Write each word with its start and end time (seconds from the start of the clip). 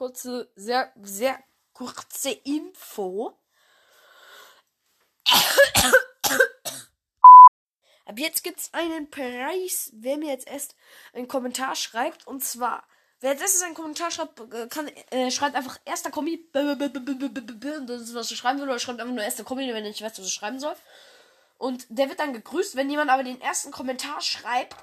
kurze, 0.00 0.48
sehr, 0.56 0.90
sehr 1.02 1.38
kurze 1.74 2.30
Info. 2.30 3.38
Ab 8.06 8.18
jetzt 8.18 8.42
gibt's 8.42 8.70
einen 8.72 9.10
Preis, 9.10 9.90
wer 9.92 10.16
mir 10.16 10.30
jetzt 10.30 10.48
erst 10.48 10.74
einen 11.12 11.28
Kommentar 11.28 11.74
schreibt. 11.74 12.26
Und 12.26 12.42
zwar, 12.42 12.82
wer 13.20 13.32
jetzt 13.32 13.42
erst 13.42 13.62
einen 13.62 13.74
Kommentar 13.74 14.10
schreibt, 14.10 14.40
äh, 14.54 14.68
kann, 14.68 14.88
äh, 15.10 15.30
schreibt 15.30 15.54
einfach 15.54 15.78
erster 15.84 16.10
Kommi. 16.10 16.48
Das 16.54 16.64
ist, 16.64 18.14
was 18.14 18.30
er 18.30 18.36
schreiben 18.38 18.58
will. 18.58 18.70
Oder 18.70 18.78
schreibt 18.78 19.00
einfach 19.00 19.14
nur 19.14 19.22
erster 19.22 19.44
Kommi, 19.44 19.68
wenn 19.68 19.84
er 19.84 19.90
nicht 19.90 20.00
weiß, 20.00 20.18
was 20.18 20.24
er 20.24 20.30
schreiben 20.30 20.60
soll. 20.60 20.74
Und 21.58 21.84
der 21.90 22.08
wird 22.08 22.20
dann 22.20 22.32
gegrüßt, 22.32 22.74
wenn 22.74 22.88
jemand 22.88 23.10
aber 23.10 23.22
den 23.22 23.42
ersten 23.42 23.70
Kommentar 23.70 24.22
schreibt. 24.22 24.76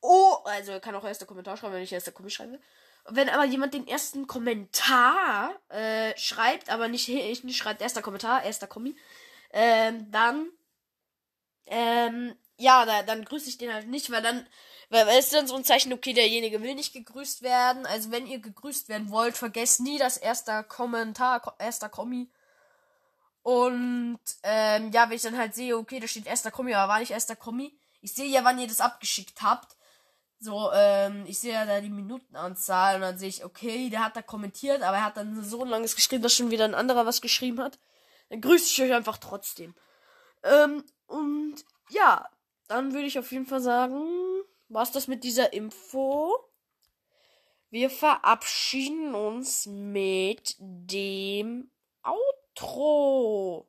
Oh, 0.00 0.38
also 0.44 0.72
er 0.72 0.80
kann 0.80 0.94
auch 0.94 1.04
erster 1.04 1.26
Kommentar 1.26 1.56
schreiben, 1.56 1.74
wenn 1.74 1.82
ich 1.82 1.92
erster 1.92 2.12
Kommi 2.12 2.30
schreiben 2.30 2.52
will. 2.52 2.60
Wenn 3.08 3.28
aber 3.28 3.44
jemand 3.44 3.74
den 3.74 3.86
ersten 3.86 4.26
Kommentar 4.26 5.52
äh, 5.68 6.16
schreibt, 6.16 6.70
aber 6.70 6.88
nicht, 6.88 7.08
nicht 7.08 7.56
schreibt 7.56 7.82
erster 7.82 8.02
Kommentar, 8.02 8.44
erster 8.44 8.66
Kommi, 8.66 8.96
ähm, 9.52 10.10
dann 10.10 10.50
ähm, 11.66 12.34
ja, 12.60 12.84
da, 12.84 13.02
dann 13.02 13.24
grüße 13.24 13.48
ich 13.48 13.58
den 13.58 13.72
halt 13.72 13.88
nicht, 13.88 14.10
weil 14.10 14.22
dann, 14.22 14.46
weil, 14.90 15.06
weil 15.06 15.18
ist 15.18 15.32
dann 15.32 15.46
so 15.46 15.56
ein 15.56 15.64
Zeichen, 15.64 15.92
okay, 15.92 16.12
derjenige 16.12 16.62
will 16.62 16.74
nicht 16.74 16.92
gegrüßt 16.92 17.42
werden. 17.42 17.86
Also 17.86 18.10
wenn 18.10 18.26
ihr 18.26 18.38
gegrüßt 18.40 18.88
werden 18.88 19.10
wollt, 19.10 19.36
vergesst 19.36 19.80
nie 19.80 19.98
das 19.98 20.18
erste 20.18 20.62
Kommentar, 20.64 21.54
erster 21.58 21.88
Kommi. 21.88 22.28
Und 23.42 24.20
ähm, 24.42 24.90
ja, 24.92 25.08
wenn 25.08 25.16
ich 25.16 25.22
dann 25.22 25.38
halt 25.38 25.54
sehe, 25.54 25.76
okay, 25.76 26.00
da 26.00 26.06
steht 26.06 26.26
erster 26.26 26.50
Kommi, 26.50 26.74
aber 26.74 26.92
war 26.92 27.00
nicht 27.00 27.12
erster 27.12 27.36
Kommi. 27.36 27.72
Ich 28.02 28.12
sehe 28.14 28.26
ja, 28.26 28.44
wann 28.44 28.58
ihr 28.58 28.68
das 28.68 28.80
abgeschickt 28.80 29.40
habt. 29.42 29.76
So, 30.42 30.70
ähm, 30.72 31.24
ich 31.26 31.38
sehe 31.38 31.52
ja 31.52 31.66
da 31.66 31.82
die 31.82 31.90
Minutenanzahl 31.90 32.94
und 32.96 33.02
dann 33.02 33.18
sehe 33.18 33.28
ich, 33.28 33.44
okay, 33.44 33.90
der 33.90 34.02
hat 34.02 34.16
da 34.16 34.22
kommentiert, 34.22 34.82
aber 34.82 34.96
er 34.96 35.04
hat 35.04 35.18
dann 35.18 35.44
so 35.44 35.64
langes 35.64 35.94
geschrieben, 35.94 36.22
dass 36.22 36.32
schon 36.32 36.50
wieder 36.50 36.64
ein 36.64 36.74
anderer 36.74 37.04
was 37.04 37.20
geschrieben 37.20 37.60
hat. 37.60 37.78
Dann 38.30 38.40
grüße 38.40 38.64
ich 38.64 38.82
euch 38.82 38.96
einfach 38.96 39.18
trotzdem. 39.18 39.74
Ähm, 40.42 40.82
und 41.06 41.56
ja, 41.90 42.26
dann 42.68 42.94
würde 42.94 43.06
ich 43.06 43.18
auf 43.18 43.30
jeden 43.32 43.44
Fall 43.44 43.60
sagen, 43.60 44.02
was 44.68 44.92
das 44.92 45.08
mit 45.08 45.24
dieser 45.24 45.52
Info? 45.52 46.32
Wir 47.68 47.90
verabschieden 47.90 49.14
uns 49.14 49.66
mit 49.66 50.56
dem 50.58 51.70
Outro. 52.02 53.68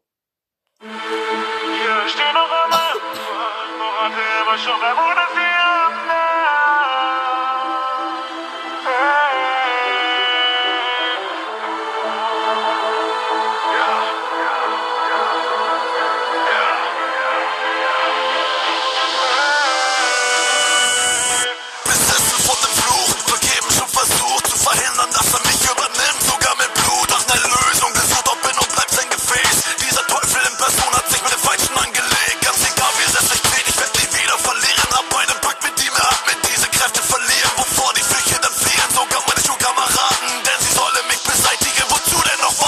Hier 0.80 2.08
stehen 2.08 2.34
noch 2.34 2.50
woran 3.78 4.12
wir 4.14 4.42
immer 4.42 4.58
schon 4.58 6.11